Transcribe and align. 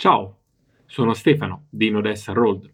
Ciao, 0.00 0.38
sono 0.86 1.12
Stefano 1.12 1.66
di 1.68 1.90
Nodessa 1.90 2.32
Road 2.32 2.72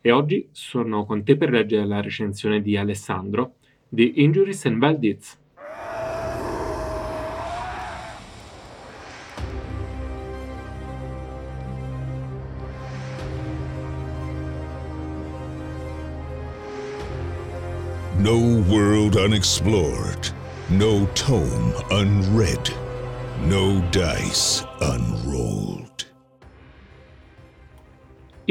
e 0.00 0.10
oggi 0.10 0.48
sono 0.52 1.04
con 1.04 1.22
te 1.22 1.36
per 1.36 1.50
leggere 1.50 1.84
la 1.84 2.00
recensione 2.00 2.62
di 2.62 2.78
Alessandro 2.78 3.56
di 3.90 4.22
Injuries 4.22 4.64
and 4.64 4.96
Deeds. 4.96 5.38
No 18.16 18.64
world 18.66 19.16
unexplored, 19.16 20.34
no 20.68 21.06
tome 21.12 21.74
unread, 21.90 22.72
no 23.42 23.78
dice 23.90 24.66
unrolled. 24.80 26.11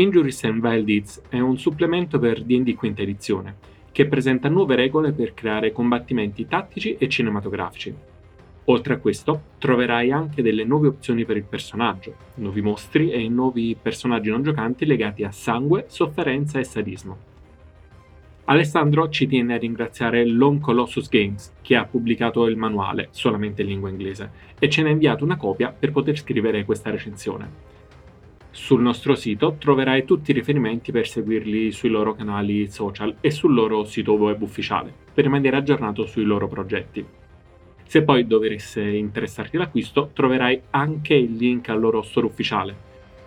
Injuries 0.01 0.43
and 0.45 0.61
Vile 0.61 0.83
Deeds 0.83 1.21
è 1.29 1.37
un 1.37 1.59
supplemento 1.59 2.17
per 2.17 2.41
D&D 2.41 2.73
quinta 2.73 3.03
edizione, 3.03 3.55
che 3.91 4.07
presenta 4.07 4.49
nuove 4.49 4.73
regole 4.75 5.11
per 5.11 5.35
creare 5.35 5.71
combattimenti 5.71 6.47
tattici 6.47 6.95
e 6.97 7.07
cinematografici. 7.07 7.93
Oltre 8.65 8.95
a 8.95 8.97
questo, 8.97 9.41
troverai 9.59 10.11
anche 10.11 10.41
delle 10.41 10.63
nuove 10.63 10.87
opzioni 10.87 11.23
per 11.23 11.37
il 11.37 11.43
personaggio, 11.43 12.15
nuovi 12.35 12.61
mostri 12.61 13.11
e 13.11 13.29
nuovi 13.29 13.77
personaggi 13.79 14.31
non 14.31 14.41
giocanti 14.41 14.87
legati 14.87 15.23
a 15.23 15.29
sangue, 15.29 15.85
sofferenza 15.87 16.57
e 16.57 16.63
sadismo. 16.63 17.17
Alessandro 18.45 19.07
ci 19.09 19.27
tiene 19.27 19.53
a 19.53 19.59
ringraziare 19.59 20.25
Long 20.25 20.59
Colossus 20.59 21.09
Games, 21.09 21.53
che 21.61 21.75
ha 21.75 21.85
pubblicato 21.85 22.47
il 22.47 22.57
manuale 22.57 23.09
solamente 23.11 23.61
in 23.61 23.67
lingua 23.67 23.89
inglese, 23.89 24.31
e 24.57 24.67
ce 24.67 24.81
ne 24.81 24.89
ha 24.89 24.93
inviato 24.93 25.23
una 25.23 25.37
copia 25.37 25.71
per 25.71 25.91
poter 25.91 26.17
scrivere 26.17 26.65
questa 26.65 26.89
recensione. 26.89 27.80
Sul 28.53 28.81
nostro 28.81 29.15
sito 29.15 29.55
troverai 29.57 30.03
tutti 30.03 30.31
i 30.31 30.33
riferimenti 30.33 30.91
per 30.91 31.07
seguirli 31.07 31.71
sui 31.71 31.87
loro 31.87 32.13
canali 32.13 32.67
social 32.69 33.15
e 33.21 33.31
sul 33.31 33.53
loro 33.53 33.85
sito 33.85 34.11
web 34.13 34.41
ufficiale, 34.41 34.93
per 35.13 35.23
rimanere 35.23 35.55
aggiornato 35.55 36.05
sui 36.05 36.25
loro 36.25 36.49
progetti. 36.49 37.05
Se 37.85 38.03
poi 38.03 38.27
dovesse 38.27 38.81
interessarti 38.81 39.55
l'acquisto, 39.55 40.11
troverai 40.13 40.63
anche 40.71 41.13
il 41.13 41.35
link 41.35 41.69
al 41.69 41.79
loro 41.79 42.01
store 42.01 42.25
ufficiale, 42.25 42.75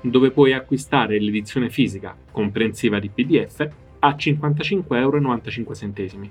dove 0.03 0.31
puoi 0.31 0.53
acquistare 0.53 1.19
l'edizione 1.19 1.71
fisica, 1.71 2.15
comprensiva 2.31 2.99
di 2.99 3.09
PDF, 3.09 3.67
a 4.01 4.11
55,95 4.11 4.95
euro. 4.97 6.31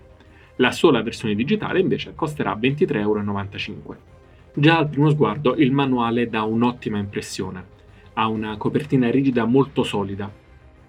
La 0.58 0.72
sola 0.72 1.02
versione 1.02 1.34
digitale 1.34 1.80
invece 1.80 2.14
costerà 2.14 2.56
23,95 2.56 2.98
euro. 3.00 3.98
Già 4.54 4.78
al 4.78 4.88
primo 4.88 5.10
sguardo 5.10 5.56
il 5.56 5.72
manuale 5.72 6.30
dà 6.30 6.44
un'ottima 6.44 7.00
impressione. 7.00 7.73
Ha 8.14 8.28
una 8.28 8.58
copertina 8.58 9.09
rigida 9.09 9.45
molto 9.45 9.83
solida 9.83 10.31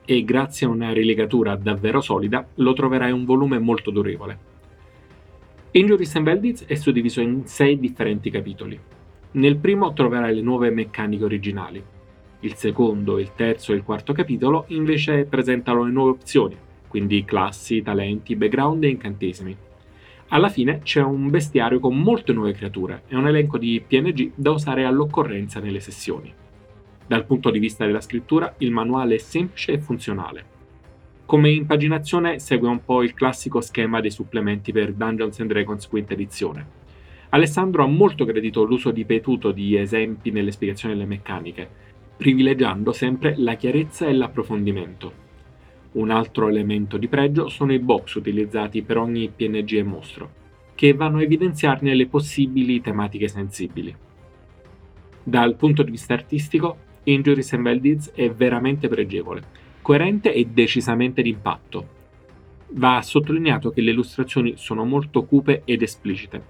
e 0.04 0.24
grazie 0.24 0.66
a 0.66 0.70
una 0.70 0.92
rilegatura 0.92 1.56
davvero 1.56 2.02
solida 2.02 2.46
lo 2.56 2.72
troverai 2.74 3.12
un 3.12 3.24
volume 3.24 3.58
molto 3.58 3.90
durevole. 3.90 4.38
Injuries 5.70 6.14
and 6.16 6.24
Bandits 6.26 6.64
è 6.66 6.74
suddiviso 6.74 7.20
in 7.20 7.46
6 7.46 7.78
differenti 7.78 8.30
capitoli. 8.30 8.78
Nel 9.32 9.56
primo 9.56 9.92
troverai 9.92 10.34
le 10.34 10.42
nuove 10.42 10.70
meccaniche 10.70 11.24
originali. 11.24 11.82
Il 12.40 12.54
secondo, 12.54 13.18
il 13.18 13.32
terzo 13.34 13.72
e 13.72 13.76
il 13.76 13.82
quarto 13.82 14.12
capitolo 14.12 14.66
invece 14.68 15.24
presentano 15.24 15.82
le 15.84 15.90
nuove 15.90 16.10
opzioni, 16.10 16.56
quindi 16.86 17.24
classi, 17.24 17.82
talenti, 17.82 18.36
background 18.36 18.84
e 18.84 18.88
incantesimi. 18.88 19.56
Alla 20.28 20.50
fine 20.50 20.80
c'è 20.82 21.02
un 21.02 21.30
bestiario 21.30 21.80
con 21.80 21.98
molte 21.98 22.32
nuove 22.32 22.52
creature 22.52 23.02
e 23.08 23.16
un 23.16 23.26
elenco 23.26 23.56
di 23.56 23.82
PNG 23.84 24.32
da 24.34 24.50
usare 24.50 24.84
all'occorrenza 24.84 25.58
nelle 25.58 25.80
sessioni. 25.80 26.32
Dal 27.06 27.26
punto 27.26 27.50
di 27.50 27.58
vista 27.58 27.84
della 27.84 28.00
scrittura, 28.00 28.54
il 28.58 28.70
manuale 28.70 29.16
è 29.16 29.18
semplice 29.18 29.72
e 29.72 29.78
funzionale. 29.78 30.52
Come 31.26 31.50
impaginazione 31.50 32.38
segue 32.38 32.68
un 32.68 32.84
po' 32.84 33.02
il 33.02 33.14
classico 33.14 33.60
schema 33.60 34.00
dei 34.00 34.10
supplementi 34.10 34.72
per 34.72 34.92
Dungeons 34.92 35.40
and 35.40 35.50
Dragons 35.50 35.86
quinta 35.88 36.14
edizione. 36.14 36.82
Alessandro 37.30 37.82
ha 37.82 37.86
molto 37.86 38.24
gradito 38.24 38.64
l'uso 38.64 38.90
ripetuto 38.90 39.50
di 39.50 39.76
esempi 39.76 40.30
nelle 40.30 40.52
spiegazioni 40.52 40.94
delle 40.94 41.06
meccaniche, 41.06 41.68
privilegiando 42.16 42.92
sempre 42.92 43.34
la 43.36 43.54
chiarezza 43.54 44.06
e 44.06 44.12
l'approfondimento. 44.12 45.22
Un 45.92 46.10
altro 46.10 46.48
elemento 46.48 46.96
di 46.96 47.08
pregio 47.08 47.48
sono 47.48 47.72
i 47.72 47.78
box 47.78 48.14
utilizzati 48.14 48.82
per 48.82 48.98
ogni 48.98 49.30
PNG 49.34 49.72
e 49.72 49.82
mostro, 49.82 50.30
che 50.74 50.92
vanno 50.94 51.18
a 51.18 51.22
evidenziarne 51.22 51.94
le 51.94 52.06
possibili 52.06 52.80
tematiche 52.80 53.28
sensibili. 53.28 53.94
Dal 55.22 55.56
punto 55.56 55.82
di 55.82 55.90
vista 55.90 56.14
artistico, 56.14 56.76
Injuries 57.04 57.52
and 57.52 57.68
Deeds 57.78 58.10
è 58.14 58.30
veramente 58.30 58.88
pregevole, 58.88 59.42
coerente 59.82 60.32
e 60.32 60.46
decisamente 60.46 61.22
d'impatto. 61.22 61.88
Va 62.70 63.00
sottolineato 63.02 63.70
che 63.70 63.82
le 63.82 63.90
illustrazioni 63.90 64.54
sono 64.56 64.84
molto 64.84 65.24
cupe 65.24 65.62
ed 65.64 65.82
esplicite, 65.82 66.42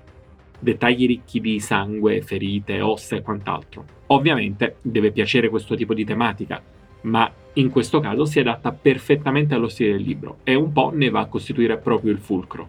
dettagli 0.59 1.06
ricchi 1.06 1.41
di 1.41 1.60
sangue, 1.60 2.22
ferite, 2.22 2.81
ossa 2.81 3.16
e 3.16 3.22
quant'altro. 3.22 3.84
Ovviamente 4.06 4.76
deve 4.81 5.10
piacere 5.10 5.48
questo 5.48 5.75
tipo 5.75 5.93
di 5.93 6.04
tematica, 6.04 6.62
ma 7.03 7.31
in 7.54 7.70
questo 7.70 8.00
caso 8.00 8.25
si 8.25 8.41
adatta 8.41 8.72
perfettamente 8.72 9.54
allo 9.54 9.69
stile 9.69 9.93
del 9.93 10.03
libro 10.03 10.38
e 10.44 10.54
un 10.54 10.72
po' 10.72 10.91
ne 10.94 11.10
va 11.10 11.20
a 11.20 11.26
costituire 11.26 11.76
proprio 11.76 12.12
il 12.12 12.19
fulcro. 12.19 12.69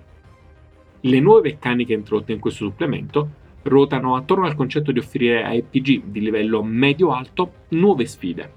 Le 1.02 1.20
nuove 1.20 1.50
meccaniche 1.50 1.94
introdotte 1.94 2.34
in 2.34 2.40
questo 2.40 2.66
supplemento 2.66 3.44
ruotano 3.66 4.16
attorno 4.16 4.46
al 4.46 4.56
concetto 4.56 4.92
di 4.92 5.00
offrire 5.00 5.44
ai 5.44 5.62
PG 5.64 6.04
di 6.06 6.20
livello 6.20 6.64
medio-alto 6.64 7.52
nuove 7.70 8.06
sfide. 8.06 8.52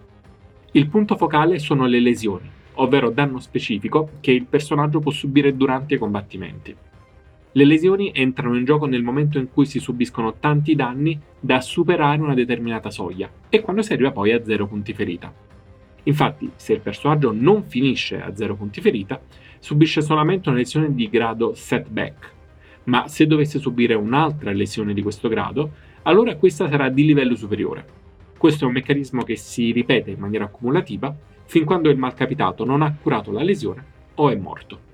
Il 0.72 0.88
punto 0.88 1.16
focale 1.16 1.58
sono 1.58 1.86
le 1.86 2.00
lesioni, 2.00 2.48
ovvero 2.74 3.10
danno 3.10 3.38
specifico 3.38 4.10
che 4.20 4.32
il 4.32 4.46
personaggio 4.46 5.00
può 5.00 5.10
subire 5.10 5.56
durante 5.56 5.94
i 5.94 5.98
combattimenti. 5.98 6.76
Le 7.52 7.64
lesioni 7.64 8.12
entrano 8.14 8.56
in 8.56 8.64
gioco 8.64 8.86
nel 8.86 9.02
momento 9.02 9.38
in 9.38 9.50
cui 9.50 9.64
si 9.64 9.80
subiscono 9.80 10.34
tanti 10.38 10.74
danni 10.74 11.18
da 11.40 11.60
superare 11.60 12.20
una 12.20 12.34
determinata 12.34 12.90
soglia 12.90 13.30
e 13.48 13.60
quando 13.60 13.82
si 13.82 13.92
arriva 13.94 14.12
poi 14.12 14.32
a 14.32 14.44
zero 14.44 14.66
punti 14.66 14.92
ferita. 14.92 15.32
Infatti, 16.04 16.50
se 16.56 16.72
il 16.72 16.80
personaggio 16.80 17.32
non 17.32 17.64
finisce 17.64 18.20
a 18.20 18.34
0 18.34 18.54
punti 18.54 18.80
ferita, 18.80 19.20
subisce 19.58 20.00
solamente 20.00 20.48
una 20.48 20.58
lesione 20.58 20.94
di 20.94 21.08
grado 21.08 21.54
setback, 21.54 22.32
ma 22.88 23.06
se 23.06 23.26
dovesse 23.26 23.58
subire 23.58 23.94
un'altra 23.94 24.50
lesione 24.52 24.94
di 24.94 25.02
questo 25.02 25.28
grado, 25.28 25.72
allora 26.02 26.36
questa 26.36 26.68
sarà 26.68 26.88
di 26.88 27.04
livello 27.04 27.36
superiore. 27.36 27.84
Questo 28.36 28.64
è 28.64 28.66
un 28.66 28.72
meccanismo 28.72 29.22
che 29.24 29.36
si 29.36 29.72
ripete 29.72 30.10
in 30.10 30.18
maniera 30.18 30.44
accumulativa 30.44 31.14
fin 31.44 31.64
quando 31.64 31.90
il 31.90 31.98
malcapitato 31.98 32.64
non 32.64 32.82
ha 32.82 32.94
curato 33.00 33.30
la 33.30 33.42
lesione 33.42 33.84
o 34.14 34.30
è 34.30 34.36
morto. 34.36 34.86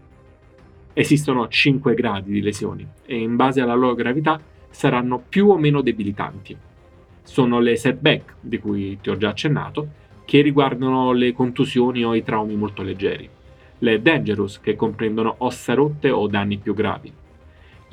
Esistono 0.92 1.46
5 1.46 1.94
gradi 1.94 2.32
di 2.32 2.40
lesioni 2.40 2.86
e 3.04 3.16
in 3.16 3.36
base 3.36 3.60
alla 3.60 3.74
loro 3.74 3.94
gravità 3.94 4.40
saranno 4.70 5.22
più 5.28 5.48
o 5.48 5.56
meno 5.56 5.80
debilitanti. 5.80 6.56
Sono 7.22 7.60
le 7.60 7.76
setback, 7.76 8.34
di 8.40 8.58
cui 8.58 8.98
ti 9.00 9.08
ho 9.08 9.16
già 9.16 9.30
accennato, 9.30 9.88
che 10.24 10.40
riguardano 10.40 11.12
le 11.12 11.32
contusioni 11.32 12.04
o 12.04 12.14
i 12.14 12.24
traumi 12.24 12.56
molto 12.56 12.82
leggeri, 12.82 13.28
le 13.78 14.02
dangerous 14.02 14.60
che 14.60 14.74
comprendono 14.74 15.34
ossa 15.38 15.74
rotte 15.74 16.10
o 16.10 16.26
danni 16.26 16.58
più 16.58 16.74
gravi, 16.74 17.12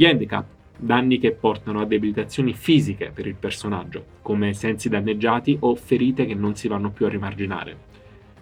gli 0.01 0.05
handicap, 0.05 0.45
danni 0.79 1.19
che 1.19 1.31
portano 1.31 1.79
a 1.79 1.85
debilitazioni 1.85 2.53
fisiche 2.53 3.11
per 3.13 3.27
il 3.27 3.35
personaggio, 3.35 4.03
come 4.23 4.51
sensi 4.53 4.89
danneggiati 4.89 5.57
o 5.59 5.75
ferite 5.75 6.25
che 6.25 6.33
non 6.33 6.55
si 6.55 6.67
vanno 6.67 6.89
più 6.89 7.05
a 7.05 7.09
rimarginare, 7.09 7.77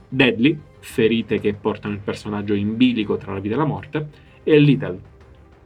deadly, 0.08 0.58
ferite 0.80 1.42
che 1.42 1.54
portano 1.54 1.96
il 1.96 2.00
personaggio 2.00 2.54
in 2.54 2.78
bilico 2.78 3.18
tra 3.18 3.34
la 3.34 3.42
vita 3.42 3.56
e 3.56 3.58
la 3.58 3.66
morte, 3.66 4.08
e 4.42 4.58
little, 4.58 5.00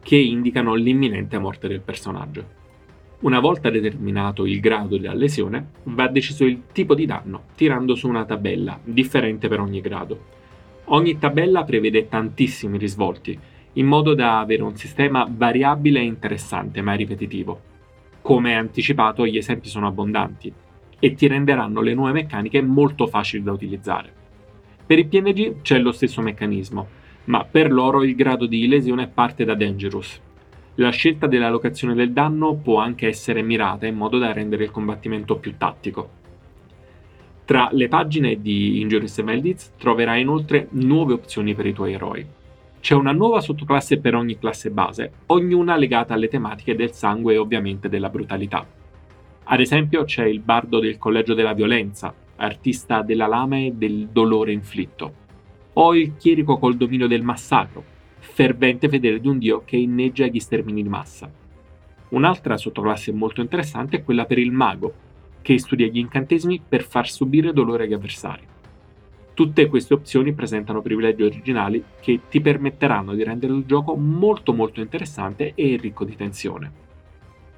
che 0.02 0.16
indicano 0.16 0.74
l'imminente 0.74 1.38
morte 1.38 1.68
del 1.68 1.80
personaggio. 1.80 2.44
Una 3.20 3.38
volta 3.38 3.70
determinato 3.70 4.46
il 4.46 4.58
grado 4.58 4.96
della 4.96 5.14
lesione, 5.14 5.68
va 5.84 6.08
deciso 6.08 6.44
il 6.44 6.62
tipo 6.72 6.96
di 6.96 7.06
danno, 7.06 7.44
tirando 7.54 7.94
su 7.94 8.08
una 8.08 8.24
tabella, 8.24 8.80
differente 8.82 9.46
per 9.46 9.60
ogni 9.60 9.80
grado. 9.80 10.18
Ogni 10.86 11.20
tabella 11.20 11.62
prevede 11.62 12.08
tantissimi 12.08 12.78
risvolti, 12.78 13.38
in 13.74 13.86
modo 13.86 14.14
da 14.14 14.40
avere 14.40 14.62
un 14.62 14.76
sistema 14.76 15.26
variabile 15.30 16.00
e 16.00 16.04
interessante, 16.04 16.80
ma 16.82 16.94
ripetitivo. 16.94 17.60
Come 18.20 18.54
anticipato, 18.54 19.26
gli 19.26 19.36
esempi 19.36 19.68
sono 19.68 19.86
abbondanti, 19.86 20.52
e 20.98 21.14
ti 21.14 21.26
renderanno 21.26 21.80
le 21.80 21.94
nuove 21.94 22.12
meccaniche 22.12 22.62
molto 22.62 23.06
facili 23.06 23.42
da 23.42 23.52
utilizzare. 23.52 24.12
Per 24.86 24.98
i 24.98 25.04
PNG 25.04 25.60
c'è 25.62 25.78
lo 25.78 25.92
stesso 25.92 26.22
meccanismo, 26.22 26.86
ma 27.24 27.44
per 27.44 27.72
loro 27.72 28.02
il 28.02 28.14
grado 28.14 28.46
di 28.46 28.66
lesione 28.68 29.08
parte 29.08 29.44
da 29.44 29.54
Dangerous. 29.54 30.20
La 30.76 30.90
scelta 30.90 31.26
della 31.26 31.50
locazione 31.50 31.94
del 31.94 32.12
danno 32.12 32.54
può 32.54 32.78
anche 32.78 33.06
essere 33.06 33.42
mirata 33.42 33.86
in 33.86 33.96
modo 33.96 34.18
da 34.18 34.32
rendere 34.32 34.64
il 34.64 34.70
combattimento 34.70 35.36
più 35.36 35.56
tattico. 35.56 36.22
Tra 37.44 37.68
le 37.72 37.88
pagine 37.88 38.40
di 38.40 38.80
Injuries 38.80 39.18
e 39.18 39.22
Meldiz 39.22 39.72
troverai 39.76 40.22
inoltre 40.22 40.68
nuove 40.70 41.12
opzioni 41.12 41.54
per 41.54 41.66
i 41.66 41.74
tuoi 41.74 41.92
eroi. 41.92 42.26
C'è 42.84 42.92
una 42.92 43.12
nuova 43.12 43.40
sottoclasse 43.40 43.98
per 43.98 44.14
ogni 44.14 44.38
classe 44.38 44.68
base, 44.70 45.10
ognuna 45.28 45.74
legata 45.74 46.12
alle 46.12 46.28
tematiche 46.28 46.76
del 46.76 46.92
sangue 46.92 47.32
e 47.32 47.38
ovviamente 47.38 47.88
della 47.88 48.10
brutalità. 48.10 48.66
Ad 49.44 49.58
esempio 49.58 50.04
c'è 50.04 50.26
il 50.26 50.40
bardo 50.40 50.80
del 50.80 50.98
collegio 50.98 51.32
della 51.32 51.54
violenza, 51.54 52.12
artista 52.36 53.00
della 53.00 53.26
lama 53.26 53.56
e 53.56 53.72
del 53.74 54.08
dolore 54.08 54.52
inflitto, 54.52 55.14
o 55.72 55.94
il 55.96 56.16
chierico 56.18 56.58
col 56.58 56.76
dominio 56.76 57.06
del 57.06 57.22
massacro, 57.22 57.82
fervente 58.18 58.90
fedele 58.90 59.18
di 59.18 59.28
un 59.28 59.38
dio 59.38 59.62
che 59.64 59.78
inneggia 59.78 60.26
gli 60.26 60.38
stermini 60.38 60.82
di 60.82 60.88
massa. 60.90 61.32
Un'altra 62.10 62.58
sottoclasse 62.58 63.12
molto 63.12 63.40
interessante 63.40 63.96
è 63.96 64.04
quella 64.04 64.26
per 64.26 64.36
il 64.36 64.52
mago, 64.52 64.92
che 65.40 65.58
studia 65.58 65.86
gli 65.86 65.96
incantesimi 65.96 66.60
per 66.68 66.82
far 66.82 67.08
subire 67.08 67.54
dolore 67.54 67.84
agli 67.84 67.94
avversari. 67.94 68.52
Tutte 69.34 69.66
queste 69.66 69.94
opzioni 69.94 70.32
presentano 70.32 70.80
privilegi 70.80 71.24
originali 71.24 71.82
che 72.00 72.20
ti 72.30 72.40
permetteranno 72.40 73.14
di 73.14 73.24
rendere 73.24 73.52
il 73.52 73.64
gioco 73.66 73.96
molto 73.96 74.52
molto 74.52 74.80
interessante 74.80 75.54
e 75.56 75.76
ricco 75.76 76.04
di 76.04 76.14
tensione. 76.14 76.70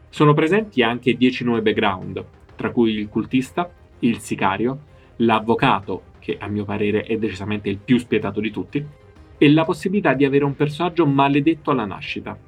Sono 0.08 0.32
presenti 0.32 0.82
anche 0.82 1.14
10 1.14 1.44
nuovi 1.44 1.61
background, 1.61 2.25
tra 2.56 2.70
cui 2.70 2.93
il 2.93 3.11
cultista, 3.11 3.70
il 3.99 4.20
sicario, 4.20 4.78
l'avvocato, 5.17 6.14
che 6.19 6.38
a 6.40 6.46
mio 6.46 6.64
parere 6.64 7.02
è 7.02 7.19
decisamente 7.19 7.69
il 7.69 7.76
più 7.76 7.99
spietato 7.99 8.40
di 8.40 8.50
tutti, 8.50 8.82
e 9.37 9.52
la 9.52 9.67
possibilità 9.67 10.14
di 10.14 10.25
avere 10.25 10.44
un 10.44 10.56
personaggio 10.56 11.05
maledetto 11.05 11.70
alla 11.70 11.84
nascita. 11.84 12.38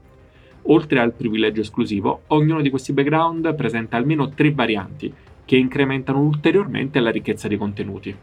Oltre 0.62 1.00
al 1.00 1.12
privilegio 1.12 1.60
esclusivo, 1.60 2.22
ognuno 2.28 2.62
di 2.62 2.70
questi 2.70 2.94
background 2.94 3.54
presenta 3.54 3.98
almeno 3.98 4.30
tre 4.30 4.52
varianti 4.52 5.12
che 5.44 5.56
incrementano 5.56 6.20
ulteriormente 6.20 6.98
la 7.00 7.10
ricchezza 7.10 7.46
dei 7.46 7.58
contenuti. 7.58 8.16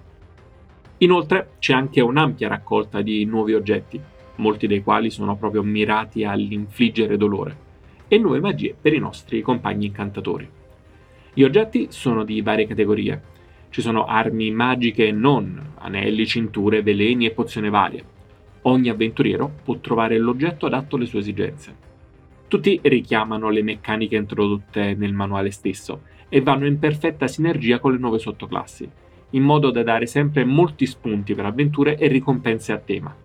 Inoltre 0.99 1.49
c'è 1.59 1.73
anche 1.73 2.01
un'ampia 2.01 2.47
raccolta 2.47 3.01
di 3.01 3.25
nuovi 3.25 3.53
oggetti, 3.53 3.99
molti 4.37 4.67
dei 4.67 4.81
quali 4.81 5.09
sono 5.09 5.35
proprio 5.35 5.61
mirati 5.61 6.23
all'infliggere 6.23 7.17
dolore, 7.17 7.57
e 8.07 8.17
nuove 8.17 8.39
magie 8.39 8.75
per 8.79 8.93
i 8.93 8.99
nostri 8.99 9.41
compagni 9.41 9.87
incantatori. 9.87 10.49
Gli 11.33 11.43
oggetti 11.43 11.87
sono 11.89 12.23
di 12.23 12.41
varie 12.41 12.65
categorie. 12.65 13.33
Ci 13.69 13.81
sono 13.81 14.05
armi 14.05 14.51
magiche 14.51 15.07
e 15.07 15.11
non, 15.11 15.73
anelli, 15.79 16.25
cinture, 16.25 16.81
veleni 16.81 17.25
e 17.25 17.31
pozioni 17.31 17.69
varie. 17.69 18.03
Ogni 18.61 18.87
avventuriero 18.87 19.51
può 19.63 19.77
trovare 19.79 20.17
l'oggetto 20.17 20.65
adatto 20.65 20.95
alle 20.95 21.05
sue 21.05 21.19
esigenze. 21.19 21.75
Tutti 22.47 22.79
richiamano 22.83 23.49
le 23.49 23.63
meccaniche 23.63 24.15
introdotte 24.15 24.95
nel 24.95 25.11
manuale 25.11 25.51
stesso 25.51 26.03
e 26.29 26.41
vanno 26.41 26.65
in 26.65 26.79
perfetta 26.79 27.27
sinergia 27.27 27.79
con 27.79 27.91
le 27.91 27.97
nuove 27.97 28.17
sottoclassi, 28.17 28.89
in 29.35 29.43
modo 29.43 29.69
da 29.69 29.83
dare 29.83 30.05
sempre 30.05 30.43
molti 30.43 30.85
spunti 30.85 31.35
per 31.35 31.45
avventure 31.45 31.97
e 31.97 32.07
ricompense 32.07 32.71
a 32.71 32.77
tema. 32.77 33.15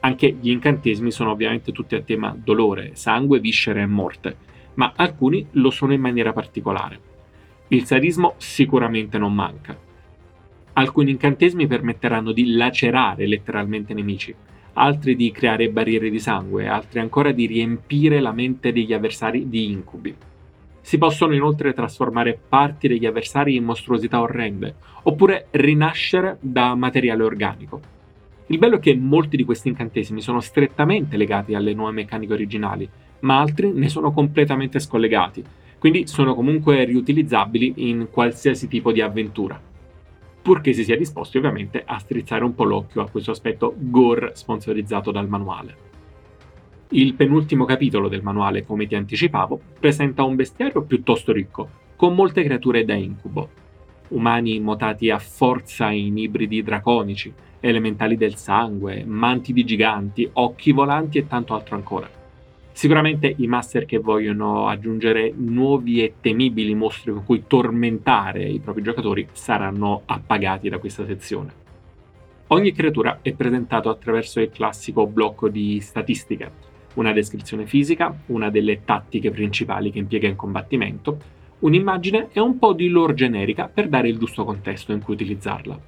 Anche 0.00 0.36
gli 0.40 0.50
incantesimi 0.50 1.10
sono 1.10 1.30
ovviamente 1.30 1.72
tutti 1.72 1.94
a 1.94 2.02
tema 2.02 2.36
dolore, 2.36 2.90
sangue, 2.94 3.40
viscere 3.40 3.82
e 3.82 3.86
morte, 3.86 4.36
ma 4.74 4.92
alcuni 4.94 5.46
lo 5.52 5.70
sono 5.70 5.92
in 5.92 6.00
maniera 6.00 6.32
particolare. 6.32 6.98
Il 7.68 7.84
sadismo 7.84 8.34
sicuramente 8.36 9.18
non 9.18 9.34
manca. 9.34 9.76
Alcuni 10.74 11.10
incantesimi 11.12 11.66
permetteranno 11.66 12.32
di 12.32 12.52
lacerare 12.54 13.26
letteralmente 13.26 13.94
nemici, 13.94 14.34
altri 14.74 15.16
di 15.16 15.30
creare 15.30 15.70
barriere 15.70 16.10
di 16.10 16.18
sangue, 16.18 16.68
altri 16.68 17.00
ancora 17.00 17.32
di 17.32 17.46
riempire 17.46 18.20
la 18.20 18.32
mente 18.32 18.72
degli 18.72 18.92
avversari 18.92 19.48
di 19.48 19.70
incubi. 19.70 20.14
Si 20.84 20.98
possono 20.98 21.32
inoltre 21.34 21.72
trasformare 21.72 22.38
parti 22.46 22.88
degli 22.88 23.06
avversari 23.06 23.56
in 23.56 23.64
mostruosità 23.64 24.20
orrende, 24.20 24.74
oppure 25.04 25.46
rinascere 25.52 26.36
da 26.40 26.74
materiale 26.74 27.22
organico. 27.22 27.80
Il 28.48 28.58
bello 28.58 28.76
è 28.76 28.80
che 28.80 28.94
molti 28.94 29.38
di 29.38 29.44
questi 29.44 29.68
incantesimi 29.68 30.20
sono 30.20 30.40
strettamente 30.40 31.16
legati 31.16 31.54
alle 31.54 31.72
nuove 31.72 31.92
meccaniche 31.92 32.34
originali, 32.34 32.86
ma 33.20 33.40
altri 33.40 33.72
ne 33.72 33.88
sono 33.88 34.12
completamente 34.12 34.78
scollegati, 34.78 35.42
quindi 35.78 36.06
sono 36.06 36.34
comunque 36.34 36.84
riutilizzabili 36.84 37.72
in 37.76 38.08
qualsiasi 38.10 38.68
tipo 38.68 38.92
di 38.92 39.00
avventura. 39.00 39.58
Purché 40.42 40.74
si 40.74 40.84
sia 40.84 40.98
disposti 40.98 41.38
ovviamente 41.38 41.82
a 41.82 41.98
strizzare 41.98 42.44
un 42.44 42.54
po' 42.54 42.64
l'occhio 42.64 43.00
a 43.00 43.08
questo 43.08 43.30
aspetto 43.30 43.74
gore 43.74 44.32
sponsorizzato 44.34 45.10
dal 45.10 45.30
manuale. 45.30 45.93
Il 46.90 47.14
penultimo 47.14 47.64
capitolo 47.64 48.08
del 48.08 48.22
manuale, 48.22 48.64
come 48.64 48.86
ti 48.86 48.94
anticipavo, 48.94 49.58
presenta 49.80 50.22
un 50.22 50.36
bestiario 50.36 50.82
piuttosto 50.82 51.32
ricco, 51.32 51.68
con 51.96 52.14
molte 52.14 52.44
creature 52.44 52.84
da 52.84 52.94
incubo. 52.94 53.48
Umani 54.08 54.60
mutati 54.60 55.10
a 55.10 55.18
forza 55.18 55.90
in 55.90 56.18
ibridi 56.18 56.62
draconici, 56.62 57.32
elementali 57.58 58.16
del 58.16 58.36
sangue, 58.36 59.02
manti 59.04 59.54
di 59.54 59.64
giganti, 59.64 60.28
occhi 60.34 60.72
volanti 60.72 61.18
e 61.18 61.26
tanto 61.26 61.54
altro 61.54 61.74
ancora. 61.74 62.08
Sicuramente 62.70 63.32
i 63.38 63.46
master 63.46 63.86
che 63.86 63.98
vogliono 63.98 64.66
aggiungere 64.68 65.32
nuovi 65.34 66.02
e 66.02 66.14
temibili 66.20 66.74
mostri 66.74 67.12
con 67.12 67.24
cui 67.24 67.44
tormentare 67.46 68.44
i 68.44 68.58
propri 68.58 68.82
giocatori 68.82 69.26
saranno 69.32 70.02
appagati 70.04 70.68
da 70.68 70.78
questa 70.78 71.06
sezione. 71.06 71.62
Ogni 72.48 72.72
creatura 72.72 73.20
è 73.22 73.32
presentato 73.32 73.88
attraverso 73.88 74.38
il 74.40 74.50
classico 74.50 75.06
blocco 75.06 75.48
di 75.48 75.80
statistiche, 75.80 76.72
una 76.94 77.12
descrizione 77.12 77.66
fisica, 77.66 78.16
una 78.26 78.50
delle 78.50 78.84
tattiche 78.84 79.30
principali 79.30 79.90
che 79.90 79.98
impiega 79.98 80.28
in 80.28 80.36
combattimento, 80.36 81.18
un'immagine 81.60 82.28
e 82.32 82.40
un 82.40 82.58
po' 82.58 82.72
di 82.72 82.88
lore 82.88 83.14
generica 83.14 83.68
per 83.72 83.88
dare 83.88 84.08
il 84.08 84.18
giusto 84.18 84.44
contesto 84.44 84.92
in 84.92 85.00
cui 85.00 85.14
utilizzarla. 85.14 85.78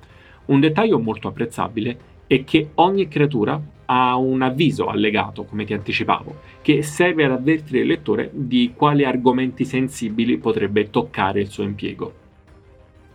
Un 0.46 0.60
dettaglio 0.60 0.98
molto 0.98 1.28
apprezzabile 1.28 1.98
è 2.26 2.44
che 2.44 2.70
ogni 2.74 3.08
creatura 3.08 3.60
ha 3.86 4.16
un 4.16 4.42
avviso 4.42 4.86
allegato, 4.86 5.44
come 5.44 5.64
ti 5.64 5.72
anticipavo, 5.72 6.40
che 6.62 6.82
serve 6.82 7.24
ad 7.24 7.32
avvertire 7.32 7.80
il 7.80 7.86
lettore 7.86 8.30
di 8.32 8.72
quali 8.74 9.04
argomenti 9.04 9.64
sensibili 9.64 10.38
potrebbe 10.38 10.90
toccare 10.90 11.40
il 11.40 11.48
suo 11.48 11.62
impiego. 11.62 12.24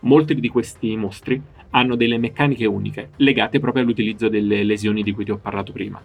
Molti 0.01 0.35
di 0.35 0.47
questi 0.47 0.95
mostri 0.95 1.41
hanno 1.71 1.95
delle 1.95 2.17
meccaniche 2.17 2.65
uniche, 2.65 3.09
legate 3.17 3.59
proprio 3.59 3.83
all'utilizzo 3.83 4.29
delle 4.29 4.63
lesioni 4.63 5.03
di 5.03 5.11
cui 5.11 5.25
ti 5.25 5.31
ho 5.31 5.37
parlato 5.37 5.71
prima. 5.71 6.01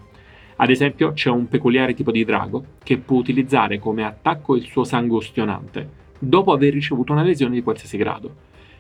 Ad 0.59 0.71
esempio 0.71 1.13
c'è 1.13 1.29
un 1.29 1.49
peculiare 1.49 1.93
tipo 1.93 2.11
di 2.11 2.25
drago 2.25 2.65
che 2.83 2.97
può 2.97 3.19
utilizzare 3.19 3.79
come 3.79 4.05
attacco 4.05 4.57
il 4.57 4.65
suo 4.65 4.85
sangue 4.85 5.19
ustionante, 5.19 5.89
dopo 6.19 6.53
aver 6.53 6.73
ricevuto 6.73 7.13
una 7.13 7.23
lesione 7.23 7.55
di 7.55 7.63
qualsiasi 7.63 7.99
grado. 7.99 8.35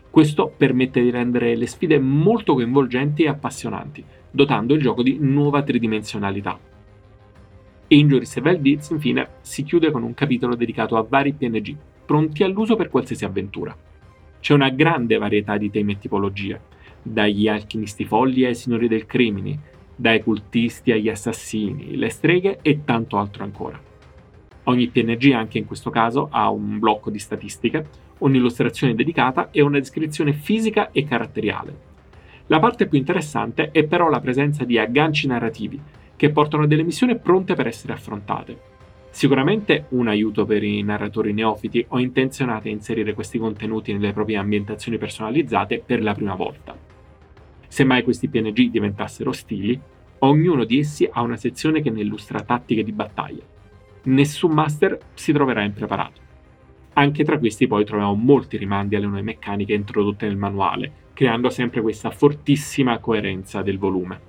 Questo 0.08 0.50
permette 0.56 1.02
di 1.02 1.10
rendere 1.10 1.54
le 1.54 1.66
sfide 1.66 1.98
molto 1.98 2.54
coinvolgenti 2.54 3.24
e 3.24 3.28
appassionanti, 3.28 4.02
dotando 4.30 4.72
il 4.72 4.80
gioco 4.80 5.02
di 5.02 5.18
nuova 5.20 5.62
tridimensionalità. 5.62 6.58
Injuries 7.88 8.36
e 8.36 8.40
Vel 8.40 8.60
Deeds, 8.60 8.90
infine, 8.90 9.28
si 9.42 9.62
chiude 9.62 9.90
con 9.90 10.02
un 10.02 10.14
capitolo 10.14 10.54
dedicato 10.54 10.96
a 10.96 11.06
vari 11.06 11.34
PNG, 11.34 11.76
pronti 12.06 12.42
all'uso 12.42 12.74
per 12.76 12.88
qualsiasi 12.88 13.26
avventura. 13.26 13.76
C'è 14.40 14.54
una 14.54 14.70
grande 14.70 15.18
varietà 15.18 15.58
di 15.58 15.70
temi 15.70 15.92
e 15.92 15.98
tipologie, 15.98 16.60
dagli 17.02 17.46
alchimisti 17.46 18.06
folli 18.06 18.46
ai 18.46 18.54
signori 18.54 18.88
del 18.88 19.04
crimine, 19.04 19.74
dai 19.96 20.22
cultisti 20.22 20.92
agli 20.92 21.08
assassini, 21.08 21.96
le 21.96 22.10
streghe 22.10 22.58
e 22.60 22.84
tanto 22.84 23.16
altro 23.16 23.42
ancora. 23.42 23.80
Ogni 24.64 24.88
PNG 24.88 25.32
anche 25.32 25.58
in 25.58 25.64
questo 25.64 25.90
caso 25.90 26.28
ha 26.30 26.50
un 26.50 26.78
blocco 26.78 27.08
di 27.08 27.18
statistiche, 27.18 27.86
un'illustrazione 28.18 28.94
dedicata 28.94 29.50
e 29.50 29.62
una 29.62 29.78
descrizione 29.78 30.32
fisica 30.32 30.90
e 30.90 31.04
caratteriale. 31.04 31.94
La 32.48 32.60
parte 32.60 32.86
più 32.86 32.98
interessante 32.98 33.70
è 33.70 33.84
però 33.84 34.08
la 34.08 34.20
presenza 34.20 34.64
di 34.64 34.78
agganci 34.78 35.26
narrativi 35.26 35.80
che 36.14 36.30
portano 36.30 36.66
delle 36.66 36.82
missioni 36.82 37.18
pronte 37.18 37.54
per 37.54 37.66
essere 37.66 37.92
affrontate. 37.92 38.74
Sicuramente 39.10 39.86
un 39.90 40.08
aiuto 40.08 40.44
per 40.44 40.62
i 40.62 40.82
narratori 40.82 41.32
neofiti 41.32 41.84
o 41.88 41.98
intenzionati 41.98 42.68
a 42.68 42.72
inserire 42.72 43.14
questi 43.14 43.38
contenuti 43.38 43.92
nelle 43.92 44.12
proprie 44.12 44.36
ambientazioni 44.36 44.98
personalizzate 44.98 45.82
per 45.84 46.02
la 46.02 46.12
prima 46.12 46.34
volta. 46.34 46.75
Se 47.68 47.84
mai 47.84 48.02
questi 48.02 48.28
PNG 48.28 48.70
diventassero 48.70 49.30
ostili, 49.30 49.78
ognuno 50.20 50.64
di 50.64 50.78
essi 50.78 51.08
ha 51.10 51.22
una 51.22 51.36
sezione 51.36 51.82
che 51.82 51.90
ne 51.90 52.00
illustra 52.00 52.42
tattiche 52.42 52.84
di 52.84 52.92
battaglia. 52.92 53.42
Nessun 54.04 54.52
master 54.52 54.98
si 55.14 55.32
troverà 55.32 55.62
impreparato. 55.62 56.20
Anche 56.94 57.24
tra 57.24 57.38
questi 57.38 57.66
poi 57.66 57.84
troviamo 57.84 58.14
molti 58.14 58.56
rimandi 58.56 58.96
alle 58.96 59.06
nuove 59.06 59.22
meccaniche 59.22 59.74
introdotte 59.74 60.26
nel 60.26 60.36
manuale, 60.36 60.92
creando 61.12 61.50
sempre 61.50 61.80
questa 61.80 62.10
fortissima 62.10 62.98
coerenza 62.98 63.62
del 63.62 63.78
volume. 63.78 64.20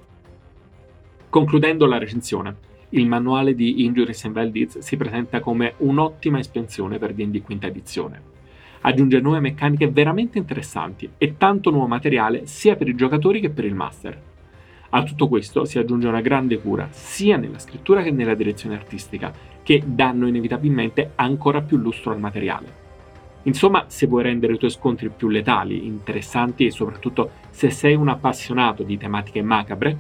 Concludendo 1.30 1.86
la 1.86 1.98
recensione, 1.98 2.56
il 2.90 3.08
manuale 3.08 3.54
di 3.54 3.84
Injuries 3.84 4.26
and 4.26 4.46
Deeds 4.48 4.80
si 4.80 4.98
presenta 4.98 5.40
come 5.40 5.74
un'ottima 5.78 6.40
espansione 6.40 6.98
per 6.98 7.14
D&D 7.14 7.42
quinta 7.42 7.68
edizione 7.68 8.36
Aggiunge 8.82 9.20
nuove 9.20 9.40
meccaniche 9.40 9.90
veramente 9.90 10.38
interessanti 10.38 11.10
e 11.18 11.36
tanto 11.38 11.72
nuovo 11.72 11.88
materiale 11.88 12.46
sia 12.46 12.76
per 12.76 12.88
i 12.88 12.96
giocatori 12.96 13.40
che 13.40 13.50
per 13.50 13.66
il 13.66 13.74
master. 13.74 14.22
A 14.90 15.04
tutto 15.04 15.28
questo 15.28 15.66
si 15.66 15.80
aggiunge 15.80 16.08
una 16.08 16.22
grande 16.22 16.60
cura, 16.60 16.88
sia 16.92 17.36
nella 17.36 17.60
scrittura 17.60 18.02
che 18.02 18.12
nella 18.12 18.36
direzione 18.36 18.76
artistica, 18.76 19.34
che 19.62 19.84
danno 19.86 20.28
inevitabilmente 20.28 21.12
ancora 21.16 21.62
più 21.62 21.78
lustro 21.78 22.12
al 22.12 22.20
materiale. 22.20 22.86
Insomma, 23.44 23.86
se 23.88 24.08
vuoi 24.08 24.24
rendere 24.24 24.54
i 24.54 24.58
tuoi 24.58 24.72
scontri 24.72 25.10
più 25.10 25.28
letali, 25.28 25.86
interessanti 25.86 26.66
e 26.66 26.72
soprattutto 26.72 27.32
se 27.50 27.70
sei 27.70 27.96
un 27.96 28.08
appassionato 28.08 28.84
di 28.84 28.98
tematiche 28.98 29.42
macabre, 29.42 29.98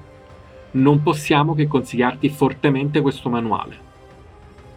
non 0.71 1.01
possiamo 1.01 1.53
che 1.53 1.67
consigliarti 1.67 2.29
fortemente 2.29 3.01
questo 3.01 3.29
manuale. 3.29 3.85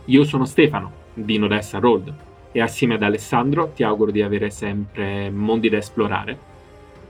Io 0.07 0.25
sono 0.25 0.45
Stefano, 0.45 0.93
di 1.15 1.39
Nodessa 1.39 1.79
Road, 1.79 2.13
e 2.53 2.61
assieme 2.61 2.95
ad 2.95 3.03
Alessandro 3.03 3.71
ti 3.75 3.83
auguro 3.83 4.11
di 4.11 4.23
avere 4.23 4.51
sempre 4.51 5.31
mondi 5.31 5.69
da 5.69 5.77
esplorare, 5.77 6.39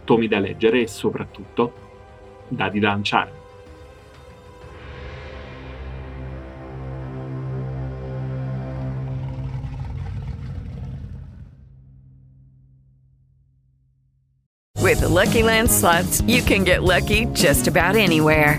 tomi 0.05 0.29
da 0.29 0.39
leggere 0.39 0.83
e 0.83 0.87
soprattutto 0.87 1.73
dadi 2.49 2.79
da 2.79 2.89
lanciare. 2.89 3.39
With 14.91 15.01
the 15.01 15.09
Lucky 15.09 15.45
Land 15.45 15.71
slots, 15.71 16.21
you 16.23 16.43
can 16.43 16.65
get 16.65 16.83
lucky 16.83 17.27
just 17.27 17.69
about 17.69 17.95
anywhere. 17.95 18.59